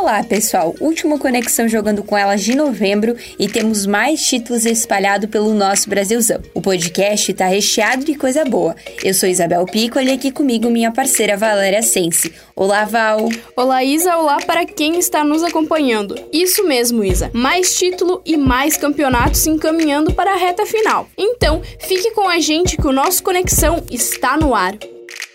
Olá, 0.00 0.22
pessoal! 0.22 0.76
Última 0.80 1.18
conexão 1.18 1.66
jogando 1.66 2.04
com 2.04 2.16
elas 2.16 2.40
de 2.42 2.54
novembro 2.54 3.16
e 3.36 3.48
temos 3.48 3.84
mais 3.84 4.24
títulos 4.24 4.64
espalhados 4.64 5.28
pelo 5.28 5.52
nosso 5.52 5.90
Brasilzão. 5.90 6.40
O 6.54 6.62
podcast 6.62 7.34
tá 7.34 7.46
recheado 7.46 8.04
de 8.04 8.14
coisa 8.14 8.44
boa. 8.44 8.76
Eu 9.02 9.12
sou 9.12 9.28
Isabel 9.28 9.66
Pico 9.66 9.98
e 9.98 10.12
aqui 10.12 10.30
comigo 10.30 10.70
minha 10.70 10.92
parceira 10.92 11.36
Valéria 11.36 11.82
Sense. 11.82 12.32
Olá, 12.54 12.84
Val! 12.84 13.28
Olá, 13.56 13.82
Isa! 13.82 14.16
Olá 14.16 14.38
para 14.46 14.64
quem 14.64 15.00
está 15.00 15.24
nos 15.24 15.42
acompanhando. 15.42 16.14
Isso 16.32 16.64
mesmo, 16.64 17.02
Isa. 17.02 17.28
Mais 17.34 17.76
título 17.76 18.22
e 18.24 18.36
mais 18.36 18.76
campeonatos 18.76 19.48
encaminhando 19.48 20.14
para 20.14 20.32
a 20.32 20.36
reta 20.36 20.64
final. 20.64 21.08
Então, 21.18 21.60
fique 21.80 22.12
com 22.12 22.28
a 22.28 22.38
gente 22.38 22.76
que 22.76 22.86
o 22.86 22.92
nosso 22.92 23.20
Conexão 23.20 23.82
está 23.90 24.36
no 24.36 24.54
ar. 24.54 24.78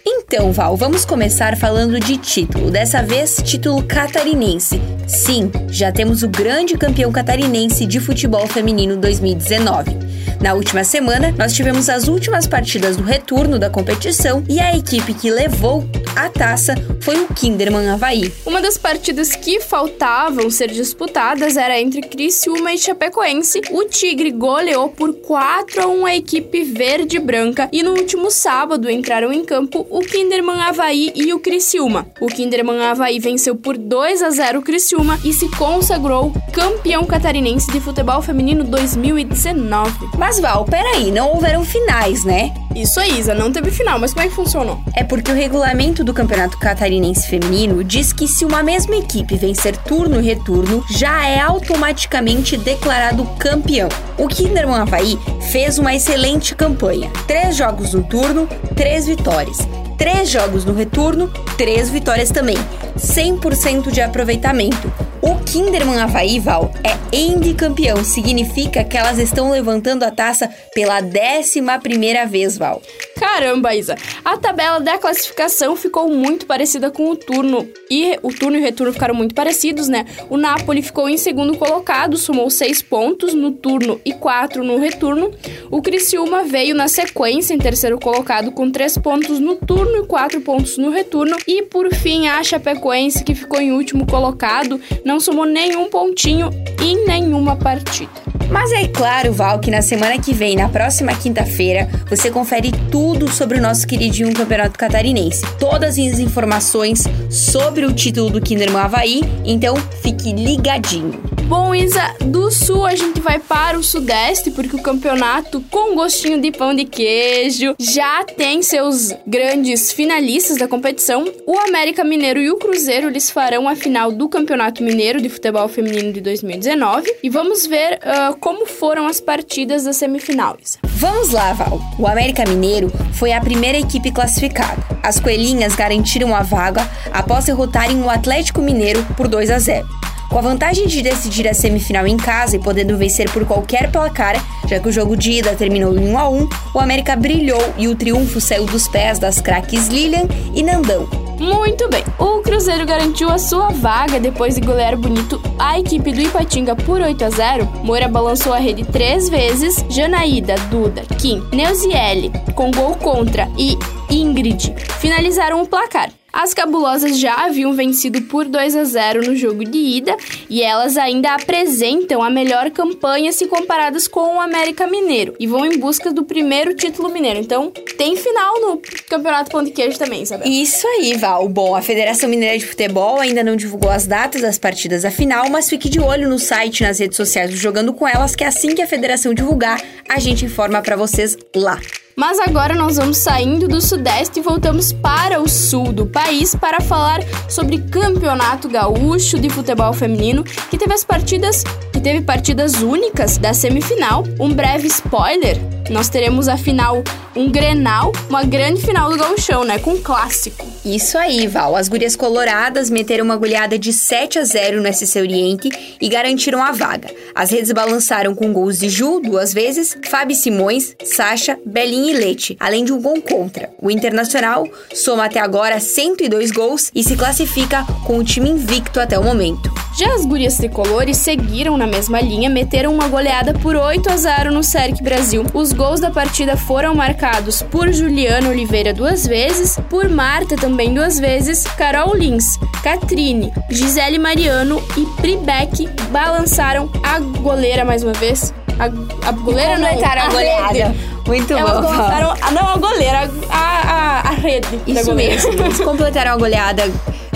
Então, 0.06 0.52
Val, 0.52 0.76
vamos 0.76 1.06
começar 1.06 1.56
falando 1.56 1.98
de 1.98 2.18
título. 2.18 2.70
Dessa 2.70 3.02
vez, 3.02 3.38
título 3.42 3.82
catarinense. 3.84 4.82
Sim, 5.08 5.50
já 5.70 5.94
temos 5.94 6.24
o 6.24 6.28
grande 6.28 6.78
campeão 6.78 7.11
catarinense 7.11 7.86
de 7.86 8.02
futebol 8.02 8.46
feminino 8.46 8.97
2019. 8.97 10.04
Na 10.42 10.54
última 10.54 10.84
semana, 10.84 11.34
nós 11.38 11.54
tivemos 11.54 11.88
as 11.88 12.10
últimas 12.10 12.46
partidas 12.46 12.97
do 12.97 13.04
retorno 13.04 13.58
da 13.58 13.70
competição 13.70 14.44
e 14.50 14.60
a 14.60 14.75
equipe 14.75 15.14
que 15.14 15.32
levou 15.32 15.88
a 16.16 16.30
taça 16.30 16.75
foi 17.02 17.20
o 17.22 17.28
Kinderman 17.33 17.89
Havaí. 17.89 18.32
Uma 18.46 18.61
das 18.61 18.78
partidas 18.78 19.36
que 19.36 19.60
faltavam 19.60 20.50
ser 20.52 20.70
disputadas 20.70 21.58
era 21.58 21.80
entre 21.80 22.02
Criciúma 22.02 22.74
e 22.74 22.78
Chapecoense. 22.78 23.61
O 23.72 23.86
Tigre 23.86 24.32
goleou 24.32 24.89
por 24.89 25.14
4 25.14 25.82
a 25.82 25.88
1 25.88 26.06
a 26.06 26.16
equipe 26.16 26.64
verde 26.64 27.18
e 27.18 27.20
branca 27.20 27.68
e 27.72 27.82
no 27.82 27.92
último 27.92 28.30
sábado 28.30 28.89
entraram 28.89 29.33
em 29.33 29.44
campo 29.44 29.88
o 29.93 30.00
Kinderman 30.00 30.60
Havaí 30.60 31.14
e 31.14 31.32
o 31.36 31.39
Criciúma. 31.39 32.08
O 32.20 32.25
Kinderman 32.25 32.81
Havaí 32.81 33.20
venceu 33.20 33.56
por 33.56 33.78
2 33.78 34.23
a 34.23 34.31
0 34.31 34.58
o 34.58 34.61
Criciúma 34.64 35.19
e 35.23 35.31
se 35.31 35.47
consagrou 35.50 36.33
campeão 36.52 37.06
catarinense 37.06 37.72
de 37.72 37.80
futebol 37.80 38.19
feminino 38.19 38.64
2019. 38.64 40.09
Mas 40.17 40.39
Val, 40.39 40.66
peraí, 40.66 41.11
não 41.11 41.33
houveram 41.33 41.64
finais, 41.64 42.25
né? 42.25 42.52
Isso 42.75 42.99
aí, 42.99 43.19
Isa, 43.19 43.36
não 43.36 43.52
teve 43.52 43.69
final, 43.69 43.99
mas 43.99 44.14
como 44.14 44.25
é 44.25 44.30
que 44.30 44.33
funcionou? 44.33 44.81
É 44.95 45.03
porque 45.03 45.31
o 45.31 45.36
regulamento 45.36 46.03
do 46.03 46.11
Campeonato 46.11 46.58
Catarinense 46.58 47.27
Feminino 47.27 47.83
diz 47.83 48.11
que 48.11 48.27
se 48.27 48.44
uma 48.44 48.64
mesma 48.64 48.95
equipe 48.95 49.36
vencer 49.36 49.77
turno 49.77 50.19
e 50.19 50.25
retorno, 50.25 50.83
já 50.89 51.27
é 51.27 51.39
automaticamente 51.39 52.58
declarado 52.58 53.30
campeão. 53.38 53.89
O 54.17 54.27
Kinderman 54.27 54.81
Havaí 54.81 55.19
fez 55.52 55.77
uma 55.77 55.94
excelente 55.94 56.55
campanha. 56.55 57.11
Três 57.27 57.55
jogos 57.55 57.94
no 57.94 58.02
turno, 58.02 58.49
três 58.75 59.05
vitórias. 59.05 59.59
Três 59.97 60.30
jogos 60.30 60.66
no 60.66 60.73
retorno, 60.73 61.27
três 61.58 61.89
vitórias 61.89 62.30
também. 62.31 62.58
100% 62.97 63.91
de 63.91 64.02
aproveitamento. 64.02 64.91
O 65.25 65.35
Kinderman 65.45 66.02
Havaí, 66.02 66.38
Val, 66.38 66.69
é 66.83 67.16
End 67.16 67.53
campeão. 67.53 68.03
Significa 68.03 68.83
que 68.83 68.97
elas 68.97 69.19
estão 69.19 69.52
levantando 69.52 70.03
a 70.03 70.11
taça 70.11 70.49
pela 70.73 70.99
décima 70.99 71.80
primeira 71.80 72.25
vez, 72.25 72.57
Val. 72.57 72.81
Caramba, 73.17 73.73
Isa! 73.73 73.95
A 74.25 74.35
tabela 74.35 74.81
da 74.81 74.97
classificação 74.97 75.75
ficou 75.75 76.09
muito 76.09 76.45
parecida 76.45 76.91
com 76.91 77.09
o 77.09 77.15
turno. 77.15 77.69
E 77.89 78.17
o 78.21 78.33
turno 78.33 78.57
e 78.57 78.59
o 78.59 78.63
retorno 78.63 78.91
ficaram 78.91 79.13
muito 79.13 79.33
parecidos, 79.33 79.88
né? 79.88 80.05
O 80.30 80.35
Napoli 80.35 80.81
ficou 80.81 81.07
em 81.07 81.15
segundo 81.15 81.55
colocado, 81.55 82.17
somou 82.17 82.49
seis 82.49 82.81
pontos 82.81 83.33
no 83.33 83.52
turno 83.52 84.02
e 84.03 84.11
quatro 84.11 84.63
no 84.63 84.77
retorno. 84.77 85.31
O 85.71 85.81
Criciúma 85.81 86.43
veio 86.43 86.75
na 86.75 86.87
sequência 86.87 87.53
em 87.53 87.59
terceiro 87.59 87.99
colocado 87.99 88.52
com 88.52 88.69
três 88.69 88.97
pontos 88.97 89.39
no 89.39 89.55
turno 89.55 90.03
e 90.03 90.08
quatro 90.08 90.41
pontos 90.41 90.77
no 90.77 90.89
retorno. 90.89 91.37
E 91.47 91.61
por 91.61 91.93
fim, 91.93 92.27
a 92.27 92.43
Chapecoense, 92.43 93.23
que 93.23 93.35
ficou 93.35 93.61
em 93.61 93.71
último 93.71 94.05
colocado, 94.08 94.81
não 95.05 95.12
somou 95.19 95.45
nenhum 95.45 95.89
pontinho 95.89 96.50
em 96.81 97.06
nenhuma 97.06 97.56
partida. 97.56 98.11
Mas 98.50 98.72
é 98.72 98.88
claro, 98.88 99.33
Val, 99.33 99.59
que 99.59 99.72
na 99.72 99.81
semana 99.81 100.20
que 100.20 100.33
vem, 100.33 100.55
na 100.55 100.70
próxima 100.70 101.14
quinta-feira, 101.16 101.89
você 102.08 102.30
confere 102.30 102.71
tudo 102.92 103.27
sobre 103.27 103.58
o 103.58 103.61
nosso 103.61 103.87
queridinho 103.87 104.33
Campeonato 104.33 104.77
Catarinense. 104.77 105.43
Todas 105.60 105.98
as 105.98 106.20
informações 106.20 107.04
sobre 107.32 107.86
o 107.86 107.93
título 107.93 108.30
do 108.30 108.42
Kinderman 108.42 108.82
Havaí, 108.82 109.21
então 109.43 109.76
fique 110.02 110.32
ligadinho. 110.32 111.33
Bom, 111.53 111.75
Isa, 111.75 112.15
do 112.25 112.49
sul 112.49 112.83
a 112.83 112.95
gente 112.95 113.21
vai 113.21 113.37
para 113.37 113.77
o 113.77 113.83
sudeste, 113.83 114.49
porque 114.49 114.75
o 114.75 114.81
campeonato 114.81 115.61
com 115.69 115.93
gostinho 115.93 116.41
de 116.41 116.52
pão 116.52 116.73
de 116.73 116.83
queijo 116.83 117.75
já 117.80 118.23
tem 118.23 118.64
seus 118.64 119.14
grandes 119.27 119.92
finalistas 119.92 120.58
da 120.58 120.67
competição. 120.67 121.23
O 121.45 121.55
América 121.59 122.03
Mineiro 122.03 122.42
e 122.42 122.49
o 122.49 122.58
Cruzeiro 122.58 123.08
eles 123.08 123.30
farão 123.30 123.69
a 123.69 123.75
final 123.75 124.11
do 124.11 124.27
Campeonato 124.27 124.81
Mineiro 124.81 125.21
de 125.21 125.30
Futebol 125.30 125.67
Feminino 125.67 126.11
de 126.11 126.21
2019 126.21 127.17
e 127.21 127.30
vamos 127.30 127.67
ver 127.67 127.99
uh, 127.99 128.36
como 128.40 128.66
foram 128.66 129.06
as 129.06 129.22
partidas 129.22 129.84
da 129.84 129.94
semifinal. 129.94 130.58
Isa. 130.59 130.80
Vamos 130.84 131.30
lá, 131.30 131.53
Val. 131.53 131.80
O 132.00 132.08
América 132.08 132.46
Mineiro 132.50 132.92
foi 133.13 133.31
a 133.31 133.40
primeira 133.40 133.78
equipe 133.78 134.12
classificada. 134.12 134.81
As 135.03 135.19
coelhinhas 135.19 135.75
garantiram 135.75 136.36
a 136.36 136.42
vaga 136.42 136.90
após 137.12 137.46
derrotarem 137.46 138.02
o 138.02 138.09
Atlético 138.09 138.59
Mineiro 138.59 139.06
por 139.16 139.28
2 139.28 139.52
a 139.52 139.59
0. 139.59 140.03
Com 140.34 140.40
a 140.40 140.42
vantagem 140.42 140.88
de 140.88 141.04
decidir 141.04 141.48
a 141.48 141.54
semifinal 141.54 142.08
em 142.08 142.18
casa 142.18 142.56
e 142.56 142.60
podendo 142.60 142.98
vencer 142.98 143.30
por 143.30 143.46
qualquer 143.46 143.92
placar, 143.92 144.34
já 144.68 144.80
que 144.80 144.90
o 144.90 144.92
jogo 144.92 145.16
de 145.16 145.34
ida 145.34 145.54
terminou 145.54 145.96
em 145.96 146.10
1 146.10 146.18
a 146.18 146.28
1, 146.28 146.50
o 146.74 146.80
América 146.80 147.16
brilhou 147.16 147.62
e 147.78 147.88
o 147.88 147.94
triunfo 147.94 148.42
saiu 148.42 148.66
dos 148.66 148.88
pés 148.88 149.20
das 149.20 149.40
craques 149.40 149.90
Lilian 149.90 150.24
e 150.56 150.64
Nandão. 150.64 151.08
Muito 151.40 151.88
bem. 151.88 152.04
O 152.18 152.42
Cruzeiro 152.42 152.84
garantiu 152.84 153.30
a 153.30 153.38
sua 153.38 153.70
vaga 153.70 154.20
depois 154.20 154.56
de 154.56 154.62
golear 154.62 154.98
bonito 154.98 155.40
a 155.60 155.80
equipe 155.80 156.12
do 156.12 156.22
Ipatinga 156.22 156.76
por 156.76 157.00
8 157.00 157.26
a 157.26 157.30
0. 157.30 157.66
Moura 157.84 158.08
balançou 158.08 158.54
a 158.54 158.58
rede 158.58 158.84
três 158.86 159.30
vezes. 159.30 159.86
Janaída, 159.88 160.56
Duda, 160.72 161.04
Kim, 161.20 161.44
Neuziele 161.52 162.32
com 162.56 162.72
gol 162.72 162.96
contra 162.96 163.48
e 163.56 163.78
Ingrid 164.10 164.74
finalizaram 165.00 165.62
o 165.62 165.68
placar. 165.68 166.10
As 166.34 166.52
cabulosas 166.52 167.20
já 167.20 167.46
haviam 167.46 167.74
vencido 167.74 168.20
por 168.24 168.46
2 168.46 168.76
a 168.76 168.84
0 168.84 169.28
no 169.28 169.36
jogo 169.36 169.64
de 169.64 169.78
ida 169.78 170.18
e 170.50 170.64
elas 170.64 170.98
ainda 170.98 171.36
apresentam 171.36 172.24
a 172.24 172.30
melhor 172.30 172.72
campanha 172.72 173.32
se 173.32 173.46
comparadas 173.46 174.08
com 174.08 174.38
o 174.38 174.42
América 174.42 174.88
Mineiro 174.88 175.36
e 175.40 175.46
vão 175.46 175.64
em 175.64 175.78
busca 175.78 176.12
do 176.12 176.24
primeiro 176.24 176.76
título 176.76 177.10
mineiro. 177.10 177.40
Então, 177.40 177.70
tem 177.70 178.18
final 178.18 178.60
no 178.60 178.82
Campeonato 179.08 179.52
Pão 179.52 179.64
de 179.64 179.70
Queijo 179.70 180.00
também, 180.00 180.24
Isabel. 180.24 180.48
Isso 180.48 180.88
aí, 180.88 181.16
Val. 181.16 181.48
Bom, 181.48 181.76
a 181.76 181.84
Federação 181.84 182.28
Mineira 182.28 182.58
de 182.58 182.66
Futebol 182.66 183.20
ainda 183.20 183.44
não 183.44 183.56
divulgou 183.56 183.92
as 183.92 184.08
datas 184.08 184.42
das 184.42 184.58
partidas 184.58 185.04
da 185.04 185.12
final, 185.12 185.52
mas 185.52 185.70
fique 185.70 185.88
de 185.88 186.00
olho 186.00 186.28
no 186.28 186.40
site 186.40 186.82
nas 186.82 186.98
redes 186.98 187.16
sociais 187.16 187.52
do 187.52 187.58
Jogando 187.58 187.94
com 187.94 188.08
Elas, 188.08 188.36
que 188.36 188.44
assim 188.44 188.74
que 188.74 188.82
a 188.82 188.88
federação 188.88 189.36
divulgar, 189.36 189.80
a 190.10 190.20
gente 190.20 190.46
informa 190.46 190.82
para 190.82 190.96
vocês 190.96 191.38
lá. 191.56 191.80
Mas 192.16 192.40
agora 192.40 192.75
nós 192.75 192.97
vamos 192.97 193.18
saindo 193.18 193.68
do 193.68 193.81
Sudeste 193.81 194.40
e 194.40 194.44
voltamos 194.44 194.94
para 194.94 195.41
o 195.41 195.50
sul 195.50 195.91
do 195.91 196.06
país 196.06 196.53
para 196.53 196.79
falar 196.79 197.22
sobre 197.50 197.79
Campeonato 197.79 198.69
Gaúcho 198.69 199.40
de 199.40 199.50
Futebol 199.50 199.91
Feminino, 199.94 200.44
que 200.44 200.78
teve 200.78 200.94
as 200.94 201.03
partidas, 201.03 201.63
que 201.91 202.00
teve 202.00 202.22
partidas 202.22 202.81
únicas 202.81 203.38
da 203.38 203.53
semifinal. 203.53 204.24
Um 204.40 204.53
breve 204.53 204.88
spoiler: 204.88 205.57
nós 205.90 206.10
teremos 206.10 206.48
a 206.48 206.58
final 206.58 207.04
um 207.36 207.50
Grenal, 207.50 208.12
uma 208.30 208.44
grande 208.44 208.82
final 208.82 209.10
do 209.10 209.18
Gauchão, 209.18 209.64
né, 209.64 209.80
com 209.80 209.92
um 209.92 210.02
clássico. 210.02 210.68
Isso 210.86 211.18
aí, 211.18 211.48
Val. 211.48 211.76
As 211.76 211.88
gurias 211.88 212.16
coloradas 212.16 212.90
meteram 212.90 213.26
uma 213.26 213.36
goleada 213.36 213.78
de 213.80 213.92
7 213.92 214.40
a 214.40 214.44
0 214.44 214.82
no 214.82 214.94
SC 214.94 215.20
Oriente 215.20 215.70
e 216.00 216.10
garantiram 216.10 216.62
a 216.62 216.72
vaga. 216.72 217.10
As 217.34 217.52
redes 217.52 217.72
balançaram 217.72 218.36
com 218.36 218.54
gols 218.54 218.78
de 218.78 218.90
Ju 218.90 219.20
duas 219.20 219.54
vezes, 219.54 219.98
Fábio 220.10 220.36
Simões, 220.36 220.96
Sasha, 221.04 221.58
Belinha 221.66 222.14
e 222.14 222.18
Leite, 222.18 222.58
além 222.60 222.86
de 222.86 222.94
um 222.94 223.02
gol 223.02 223.22
contra. 223.22 223.72
O 223.82 223.90
Internacional 223.90 224.68
soma 224.94 225.26
até 225.26 225.40
agora 225.40 225.80
102 225.80 226.52
gols 226.52 226.92
e 226.94 227.04
se 227.04 227.16
classifica 227.16 227.86
com 228.06 228.18
o 228.18 228.24
time 228.24 228.50
invicto 228.50 229.00
até 229.00 229.18
o 229.18 229.24
momento. 229.24 229.83
Já 229.96 230.16
as 230.16 230.26
gurias 230.26 230.57
tricolores 230.57 231.18
seguiram 231.18 231.78
na 231.78 231.86
mesma 231.86 232.19
linha, 232.19 232.50
meteram 232.50 232.92
uma 232.92 233.07
goleada 233.07 233.54
por 233.54 233.75
8 233.75 234.12
a 234.12 234.18
0 234.18 234.51
no 234.51 234.63
Cerc 234.63 235.04
Brasil. 235.04 235.45
Os 235.54 235.72
gols 235.72 236.00
da 236.00 236.10
partida 236.10 236.57
foram 236.57 236.95
marcados 236.95 237.62
por 237.62 237.94
Juliana 237.94 238.50
Oliveira 238.50 238.92
duas 238.92 239.28
vezes, 239.28 239.78
por 239.92 240.10
Marta 240.10 240.56
também 240.56 240.92
duas 240.92 241.19
vezes, 241.19 241.63
Carol 241.63 242.16
Lins, 242.16 242.57
Catrine, 242.81 243.54
Gisele 243.69 244.18
Mariano 244.18 244.84
e 244.98 245.06
Pribeck 245.22 245.88
balançaram 246.10 246.90
a 247.04 247.19
goleira 247.19 247.86
mais 247.86 248.04
uma 248.04 248.13
vez. 248.13 248.51
A, 248.80 248.86
a 249.28 249.31
goleira 249.31 249.78
não, 249.78 249.88
a, 249.88 249.92
a 249.92 250.30
goleada. 250.30 250.74
Rede. 250.74 251.13
Muito 251.28 251.54
Elas 251.54 251.80
bom. 251.80 251.88
completaram, 251.88 252.34
não, 252.51 252.68
a 252.68 252.78
goleira, 252.78 253.31
a, 253.50 253.57
a, 253.57 254.19
a 254.30 254.31
rede. 254.31 254.68
Isso 254.88 255.13
mesmo. 255.13 255.51
Eles 255.54 255.78
completaram 255.86 256.31
a 256.31 256.38
goleada 256.38 256.92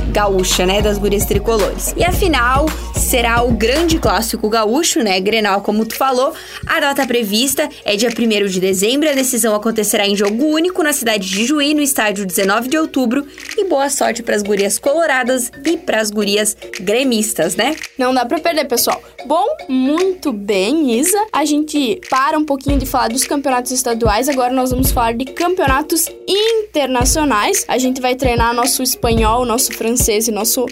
gaúcha, 0.08 0.66
né, 0.66 0.82
das 0.82 0.98
gurias 0.98 1.26
tricolores. 1.26 1.94
E 1.98 2.04
a 2.04 2.12
final 2.12 2.66
será 2.98 3.44
o 3.44 3.52
grande 3.52 4.00
clássico 4.00 4.50
gaúcho, 4.50 5.04
né, 5.04 5.20
Grenal, 5.20 5.62
como 5.62 5.86
tu 5.86 5.96
falou. 5.96 6.34
A 6.66 6.80
data 6.80 7.06
prevista 7.06 7.70
é 7.86 7.96
dia 7.96 8.10
1 8.10 8.48
de 8.48 8.60
dezembro, 8.60 9.10
a 9.10 9.14
decisão 9.14 9.54
acontecerá 9.56 10.08
em 10.08 10.16
jogo 10.16 10.46
único 10.46 10.82
na 10.82 10.92
cidade 10.92 11.30
de 11.30 11.46
Juí, 11.46 11.74
no 11.74 11.82
estádio 11.82 12.26
19 12.26 12.68
de 12.68 12.78
outubro. 12.78 13.26
E 13.58 13.66
boa 13.66 13.90
sorte 13.90 14.24
para 14.24 14.36
as 14.36 14.42
gurias 14.42 14.80
coloradas 14.80 15.52
e 15.66 15.78
para 15.78 16.02
as 16.02 16.10
gurias 16.10 16.58
gremistas, 16.80 17.56
né? 17.56 17.76
Não 17.98 18.14
dá 18.14 18.26
para 18.26 18.40
perder, 18.40 18.66
pessoal. 18.66 19.02
Bom, 19.26 19.46
muito 19.70 20.34
bem, 20.34 21.00
Isa. 21.00 21.18
A 21.32 21.46
gente 21.46 22.02
para 22.10 22.38
um 22.38 22.46
pouquinho 22.46 22.80
de 22.80 22.86
falar 22.86 23.10
dos 23.10 23.26
campeonatos 23.26 23.72
estaduais, 23.72 24.28
agora 24.28 24.54
nós 24.54 24.72
vamos 24.72 24.92
falar 24.92 25.14
de 25.14 25.26
campeonatos 25.26 26.10
internacionais. 26.28 27.64
A 27.68 27.78
gente 27.78 28.02
vai 28.02 28.16
treinar 28.16 28.54
nosso 28.54 28.82
espanhol, 28.82 29.46
nosso 29.46 29.72
francês 29.74 30.28
e 30.28 30.32
nosso 30.32 30.66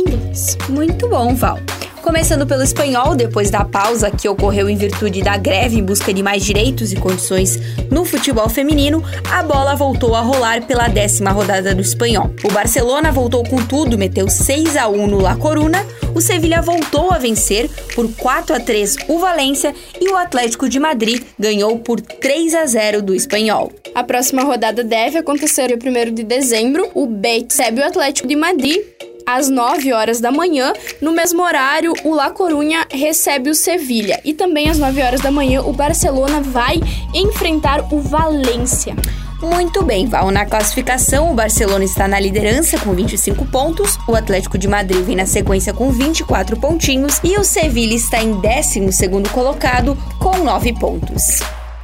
inglês. 0.00 0.56
Muito 0.68 1.08
bom, 1.08 1.34
Val. 1.34 1.58
Começando 2.02 2.46
pelo 2.46 2.62
espanhol, 2.62 3.14
depois 3.14 3.50
da 3.50 3.62
pausa 3.62 4.10
que 4.10 4.26
ocorreu 4.26 4.70
em 4.70 4.76
virtude 4.76 5.22
da 5.22 5.36
greve 5.36 5.78
em 5.78 5.84
busca 5.84 6.14
de 6.14 6.22
mais 6.22 6.42
direitos 6.42 6.92
e 6.92 6.96
condições 6.96 7.58
no 7.90 8.06
futebol 8.06 8.48
feminino, 8.48 9.04
a 9.30 9.42
bola 9.42 9.76
voltou 9.76 10.14
a 10.14 10.20
rolar 10.20 10.62
pela 10.66 10.88
décima 10.88 11.30
rodada 11.30 11.74
do 11.74 11.82
espanhol. 11.82 12.30
O 12.42 12.50
Barcelona 12.52 13.12
voltou 13.12 13.44
com 13.44 13.58
tudo, 13.58 13.98
meteu 13.98 14.30
6 14.30 14.76
a 14.76 14.88
1 14.88 15.06
no 15.08 15.20
La 15.20 15.36
Coruna, 15.36 15.86
o 16.14 16.20
Sevilha 16.22 16.62
voltou 16.62 17.12
a 17.12 17.18
vencer 17.18 17.68
por 17.94 18.10
4 18.16 18.56
a 18.56 18.60
3 18.60 18.96
o 19.06 19.18
Valência 19.18 19.74
e 20.00 20.08
o 20.08 20.16
Atlético 20.16 20.68
de 20.68 20.80
Madrid 20.80 21.22
ganhou 21.38 21.78
por 21.78 22.00
3 22.00 22.54
a 22.54 22.66
0 22.66 23.02
do 23.02 23.14
espanhol. 23.14 23.70
A 23.94 24.02
próxima 24.02 24.42
rodada 24.42 24.82
deve 24.82 25.18
acontecer 25.18 25.68
no 25.68 25.76
1 25.76 26.14
de 26.14 26.24
dezembro. 26.24 26.90
O 26.94 27.06
Betis 27.06 27.58
recebe 27.58 27.82
o 27.82 27.84
Atlético 27.84 28.26
de 28.26 28.36
Madrid 28.36 28.80
às 29.36 29.48
9 29.48 29.92
horas 29.92 30.20
da 30.20 30.30
manhã. 30.30 30.72
No 31.00 31.12
mesmo 31.12 31.42
horário, 31.42 31.92
o 32.04 32.14
La 32.14 32.30
Corunha 32.30 32.86
recebe 32.90 33.50
o 33.50 33.54
Sevilha. 33.54 34.20
E 34.24 34.34
também 34.34 34.68
às 34.68 34.78
9 34.78 35.02
horas 35.02 35.20
da 35.20 35.30
manhã, 35.30 35.62
o 35.62 35.72
Barcelona 35.72 36.40
vai 36.40 36.80
enfrentar 37.14 37.92
o 37.92 38.00
Valência. 38.00 38.94
Muito 39.42 39.82
bem, 39.82 40.06
Val. 40.06 40.30
Na 40.30 40.44
classificação, 40.44 41.30
o 41.30 41.34
Barcelona 41.34 41.84
está 41.84 42.06
na 42.06 42.20
liderança 42.20 42.78
com 42.78 42.92
25 42.92 43.46
pontos, 43.46 43.98
o 44.06 44.14
Atlético 44.14 44.58
de 44.58 44.68
Madrid 44.68 45.02
vem 45.02 45.16
na 45.16 45.24
sequência 45.24 45.72
com 45.72 45.90
24 45.90 46.58
pontinhos 46.58 47.18
e 47.24 47.38
o 47.38 47.44
Sevilha 47.44 47.94
está 47.94 48.22
em 48.22 48.32
12 48.32 49.28
colocado 49.32 49.96
com 50.18 50.36
9 50.44 50.74
pontos. 50.74 51.40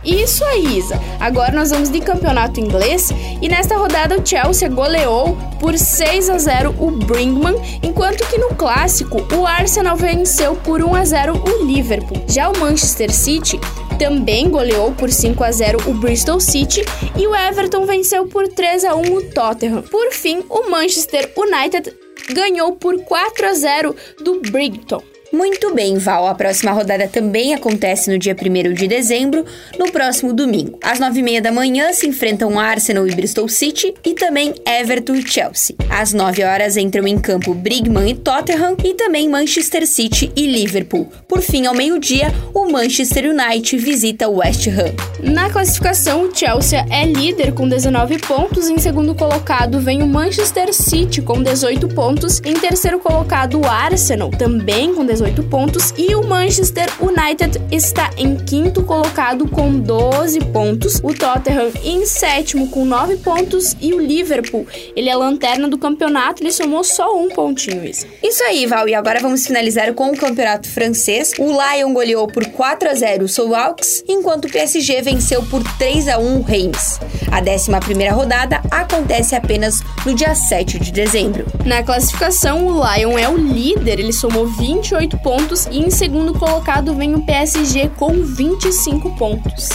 Isso 0.06 0.44
aí, 0.44 0.79
Isa. 0.79 1.00
Agora 1.19 1.53
nós 1.53 1.70
vamos 1.70 1.91
de 1.91 2.00
campeonato 2.00 2.61
inglês 2.61 3.11
e 3.43 3.49
nesta 3.49 3.76
rodada 3.76 4.17
o 4.17 4.25
Chelsea 4.25 4.69
goleou 4.69 5.37
por 5.58 5.76
6 5.76 6.31
a 6.31 6.38
0 6.38 6.76
o 6.79 6.93
Brinkman, 6.93 7.56
enquanto 7.82 8.25
que 8.29 8.38
no 8.38 8.55
clássico 8.55 9.20
o 9.35 9.44
Arsenal 9.44 9.97
venceu 9.97 10.55
por 10.55 10.81
1 10.81 10.94
a 10.94 11.05
0 11.05 11.43
o 11.44 11.64
Liverpool. 11.64 12.25
Já 12.29 12.49
o 12.49 12.56
Manchester 12.58 13.12
City 13.12 13.58
também 13.99 14.49
goleou 14.49 14.93
por 14.93 15.11
5 15.11 15.43
a 15.43 15.50
0 15.50 15.79
o 15.87 15.94
Bristol 15.94 16.38
City 16.38 16.85
e 17.19 17.26
o 17.26 17.35
Everton 17.35 17.85
venceu 17.85 18.26
por 18.29 18.47
3 18.47 18.85
a 18.85 18.94
1 18.94 19.12
o 19.12 19.23
Tottenham. 19.23 19.82
Por 19.82 20.12
fim, 20.12 20.44
o 20.49 20.70
Manchester 20.70 21.32
United 21.37 21.93
ganhou 22.32 22.73
por 22.73 22.97
4 23.03 23.49
a 23.49 23.55
0 23.55 23.97
do 24.23 24.41
Brighton. 24.41 25.15
Muito 25.32 25.75
bem, 25.75 25.99
Val. 25.99 26.26
A 26.26 26.34
próxima 26.34 26.73
rodada 26.73 27.08
também 27.08 27.52
acontece 27.52 28.11
no 28.11 28.19
dia 28.19 28.34
1 28.34 28.73
de 28.75 28.87
dezembro, 28.87 29.44
no 29.78 29.90
próximo 29.90 30.32
domingo. 30.32 30.78
Às 30.82 31.00
9h30 31.00 31.40
da 31.40 31.52
manhã 31.52 31.93
se 31.93 32.06
enfrentam 32.06 32.58
Arsenal 32.58 33.06
e 33.06 33.14
Bristol 33.14 33.49
City 33.49 33.93
e 34.05 34.14
também 34.14 34.55
Everton 34.64 35.14
e 35.14 35.26
Chelsea. 35.26 35.76
Às 35.90 36.12
9 36.12 36.44
horas 36.44 36.76
entram 36.76 37.06
em 37.06 37.19
campo 37.19 37.55
Brigman 37.55 38.11
e 38.11 38.14
Tottenham 38.14 38.76
e 38.84 38.94
também 38.94 39.28
Manchester 39.28 39.87
City 39.87 40.32
e 40.37 40.46
Liverpool. 40.46 41.08
Por 41.29 41.40
fim, 41.43 41.67
ao 41.67 41.75
meio-dia, 41.75 42.32
o 42.55 42.70
Manchester 42.70 43.31
United 43.31 43.76
visita 43.79 44.29
o 44.29 44.37
West 44.37 44.69
Ham. 44.69 44.94
Na 45.22 45.50
classificação, 45.50 46.22
o 46.22 46.34
Chelsea 46.34 46.84
é 46.90 47.05
líder 47.05 47.52
com 47.52 47.69
19 47.69 48.19
pontos. 48.19 48.69
Em 48.69 48.79
segundo 48.79 49.14
colocado 49.14 49.81
vem 49.81 50.02
o 50.02 50.06
Manchester 50.06 50.72
City 50.72 51.20
com 51.20 51.43
18 51.43 51.88
pontos. 51.88 52.40
Em 52.44 52.55
terceiro 52.55 53.00
colocado, 53.00 53.61
o 53.61 53.67
Arsenal 53.67 54.31
também 54.31 54.94
com 54.94 55.05
18 55.05 55.15
18 55.16 55.44
pontos 55.44 55.94
e 55.96 56.14
o 56.14 56.22
Manchester 56.22 56.92
United 57.00 57.58
está 57.72 58.10
em 58.18 58.36
quinto 58.36 58.82
colocado 58.82 59.48
com 59.48 59.72
12 59.72 60.40
pontos, 60.52 61.00
o 61.02 61.14
Tottenham 61.14 61.72
em 61.82 62.04
sétimo 62.04 62.68
com 62.68 62.84
9 62.84 63.16
pontos 63.18 63.74
e 63.80 63.94
o 63.94 63.98
Liverpool, 63.98 64.66
ele 64.94 65.08
é 65.08 65.16
lanterna 65.16 65.68
do 65.68 65.78
campeonato, 65.78 66.42
ele 66.42 66.52
somou 66.52 66.84
só 66.84 67.16
um 67.18 67.30
pontinho 67.30 67.82
isso. 67.82 68.06
Isso 68.22 68.44
aí, 68.44 68.66
Val, 68.66 68.86
e 68.90 68.94
agora 68.94 69.18
vamos 69.18 69.46
finalizar 69.46 69.90
com 69.94 70.10
o 70.10 70.16
campeonato 70.16 70.68
francês. 70.68 71.32
O 71.38 71.46
Lyon 71.46 71.94
goleou 71.94 72.26
por 72.26 72.44
4 72.44 72.90
a 72.90 72.94
0 72.94 73.24
o 73.24 73.28
Souaux, 73.28 74.04
enquanto 74.06 74.44
o 74.44 74.52
PSG 74.52 75.00
venceu 75.00 75.42
por 75.44 75.62
3 75.78 76.08
a 76.08 76.19
1 76.19 76.38
o 76.38 76.42
Reims. 76.42 77.00
A 77.32 77.40
11 77.40 77.70
primeira 77.86 78.12
rodada 78.12 78.60
acontece 78.70 79.34
apenas 79.34 79.80
no 80.04 80.14
dia 80.14 80.34
7 80.34 80.78
de 80.78 80.92
dezembro. 80.92 81.46
Na 81.64 81.82
classificação, 81.82 82.66
o 82.66 82.72
Lyon 82.72 83.19
é 83.19 83.28
o 83.28 83.36
líder, 83.36 83.98
ele 83.98 84.12
somou 84.12 84.46
28 84.46 85.06
28 85.06 85.19
pontos 85.19 85.67
e 85.70 85.79
em 85.79 85.91
segundo 85.91 86.35
colocado 86.35 86.94
vem 86.94 87.14
o 87.14 87.23
PSG 87.23 87.91
com 87.97 88.12
25 88.12 89.17
pontos. 89.17 89.69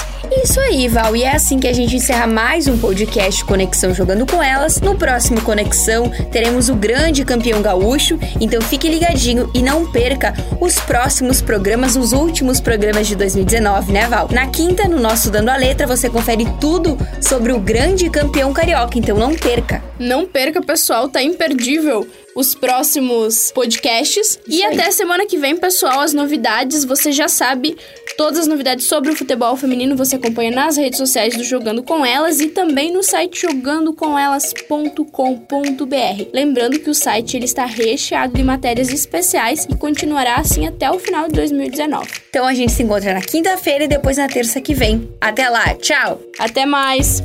Isso 0.44 0.60
aí, 0.60 0.88
Val. 0.88 1.16
E 1.16 1.24
é 1.24 1.36
assim 1.36 1.60
que 1.60 1.68
a 1.68 1.74
gente 1.74 1.96
encerra 1.96 2.26
mais 2.26 2.68
um 2.68 2.78
podcast 2.78 3.44
Conexão 3.44 3.94
Jogando 3.94 4.26
com 4.26 4.42
Elas. 4.42 4.80
No 4.80 4.96
próximo 4.96 5.42
Conexão 5.42 6.10
teremos 6.32 6.70
o 6.70 6.76
grande 6.76 7.26
campeão 7.26 7.62
gaúcho, 7.62 8.18
então 8.40 8.62
fique 8.62 8.90
ligadinho 8.90 9.50
e 9.54 9.62
não 9.62 9.92
perca 9.92 10.34
os 10.60 10.80
próximos 10.80 11.42
programas, 11.42 11.96
os 11.96 12.14
últimos 12.14 12.60
programas 12.60 13.08
de 13.08 13.16
2019, 13.16 13.92
né, 13.92 14.08
Val? 14.08 14.30
Na 14.32 14.48
quinta, 14.48 14.88
no 14.88 15.00
nosso 15.00 15.30
Dando 15.30 15.50
a 15.50 15.58
Letra, 15.58 15.86
você 15.86 16.10
confere 16.10 16.46
tudo 16.60 16.98
sobre 17.22 17.52
o 17.52 17.60
grande 17.60 18.10
campeão 18.10 18.54
carioca, 18.54 18.98
então 18.98 19.18
não 19.18 19.36
perca. 19.36 19.84
Não 20.00 20.26
perca, 20.26 20.62
pessoal, 20.62 21.10
tá 21.10 21.22
imperdível 21.22 22.08
os 22.36 22.56
próximos 22.56 23.52
podcasts. 23.52 24.40
Isso 24.48 24.50
e 24.60 24.64
aí. 24.64 24.74
até 24.74 24.92
semana 24.92 25.26
que 25.26 25.38
vem, 25.38 25.58
pessoal, 25.58 26.00
as 26.00 26.14
novidades. 26.14 26.86
Você 26.86 27.12
já 27.12 27.28
sabe 27.28 27.78
todas 28.18 28.40
as 28.40 28.48
novidades 28.48 28.86
sobre 28.86 29.12
o 29.12 29.16
futebol 29.16 29.56
feminino. 29.56 29.96
Você 29.96 30.16
acompanha 30.16 30.52
nas 30.52 30.78
redes 30.78 30.98
sociais 30.98 31.36
do 31.36 31.44
Jogando 31.44 31.84
Com 31.84 32.06
Elas 32.06 32.40
e 32.40 32.50
também 32.50 32.92
no 32.92 33.04
site 33.04 33.42
jogandocomelas.com.br. 33.42 36.30
Lembrando 36.34 36.80
que 36.80 36.90
o 36.90 36.96
site 36.96 37.38
ele 37.38 37.46
está 37.46 37.66
recheado 37.66 38.34
de 38.34 38.44
matérias 38.44 38.90
especiais 38.90 39.68
e 39.70 39.76
continuará 39.76 40.36
assim 40.36 40.68
até 40.68 40.90
o 40.90 41.00
final 41.00 41.28
de 41.28 41.34
2019. 41.34 42.10
Então 42.30 42.46
a 42.46 42.54
gente 42.54 42.72
se 42.72 42.84
encontra 42.84 43.14
na 43.14 43.22
quinta-feira 43.22 43.86
e 43.86 43.88
depois 43.88 44.18
na 44.18 44.28
terça 44.28 44.62
que 44.62 44.74
vem. 44.74 45.10
Até 45.20 45.50
lá, 45.50 45.74
tchau! 45.76 46.22
Até 46.40 46.66
mais! 46.66 47.22